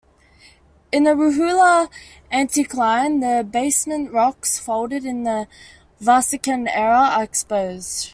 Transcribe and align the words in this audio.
In 0.91 1.03
the 1.03 1.11
Ruhla 1.11 1.87
anticline 2.33 3.21
the 3.21 3.43
basement 3.43 4.11
rocks, 4.11 4.57
folded 4.57 5.05
in 5.05 5.25
the 5.25 5.47
Variscan 6.01 6.67
era, 6.67 7.09
are 7.11 7.21
exposed. 7.23 8.09